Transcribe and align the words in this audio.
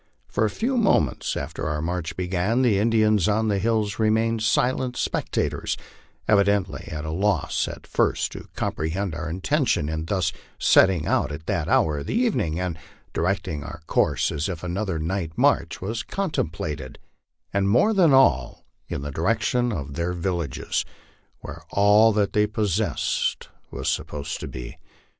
For 0.27 0.45
a 0.45 0.49
few 0.49 0.77
moments 0.77 1.37
after 1.37 1.67
our 1.69 1.77
inarch 1.79 2.15
began 2.17 2.63
the 2.63 2.79
Indians 2.79 3.27
on 3.27 3.49
the 3.49 3.59
hills 3.59 3.99
remained 3.99 4.41
silent 4.41 4.97
spectators, 4.97 5.77
evidently 6.27 6.85
at 6.87 7.05
a 7.05 7.11
loss 7.11 7.67
at 7.67 7.85
first 7.85 8.31
to 8.31 8.47
comprehend 8.55 9.13
our 9.13 9.29
intentions 9.29 9.91
in 9.91 10.05
thus 10.05 10.33
setting 10.57 11.05
out 11.05 11.31
at 11.31 11.45
that 11.45 11.67
hour 11.67 11.99
of 11.99 12.07
the 12.07 12.15
evening, 12.15 12.59
and 12.59 12.79
directing 13.13 13.63
our 13.63 13.81
course 13.85 14.31
as 14.31 14.49
if 14.49 14.63
another 14.63 14.97
night 14.97 15.33
march 15.37 15.81
was 15.81 16.01
contemplated; 16.01 16.97
and 17.53 17.69
more 17.69 17.93
than 17.93 18.11
all, 18.11 18.65
in 18.87 19.03
the 19.03 19.11
direction 19.11 19.71
of 19.71 19.93
their 19.93 20.13
villages, 20.13 20.83
where 21.41 21.61
all 21.69 22.11
that 22.11 22.33
they 22.33 22.47
possessed 22.47 23.49
was 23.69 23.87
supposed 23.87 24.39
to 24.39 24.47
be. 24.47 24.77